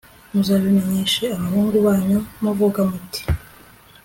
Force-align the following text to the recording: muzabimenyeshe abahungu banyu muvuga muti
muzabimenyeshe 0.33 1.23
abahungu 1.37 1.75
banyu 1.87 2.19
muvuga 2.41 2.79
muti 2.89 3.21